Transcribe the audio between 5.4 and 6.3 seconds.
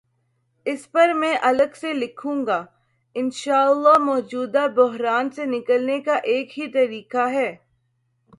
نکلنے کا